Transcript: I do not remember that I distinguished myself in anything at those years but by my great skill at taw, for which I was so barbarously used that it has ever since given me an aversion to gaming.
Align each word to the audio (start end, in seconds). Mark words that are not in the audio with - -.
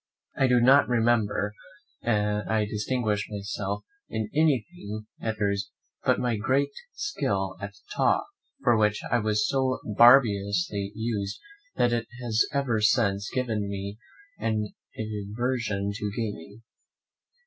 I 0.35 0.47
do 0.47 0.59
not 0.59 0.89
remember 0.89 1.53
that 2.01 2.47
I 2.49 2.65
distinguished 2.65 3.29
myself 3.29 3.83
in 4.09 4.31
anything 4.33 5.05
at 5.21 5.35
those 5.37 5.39
years 5.39 5.71
but 6.03 6.17
by 6.17 6.21
my 6.23 6.37
great 6.37 6.71
skill 6.95 7.55
at 7.61 7.75
taw, 7.95 8.23
for 8.63 8.75
which 8.79 9.01
I 9.11 9.19
was 9.19 9.47
so 9.47 9.79
barbarously 9.85 10.91
used 10.95 11.39
that 11.75 11.93
it 11.93 12.07
has 12.19 12.43
ever 12.51 12.81
since 12.81 13.29
given 13.31 13.69
me 13.69 13.99
an 14.39 14.73
aversion 14.97 15.91
to 15.93 16.11
gaming. 16.17 16.63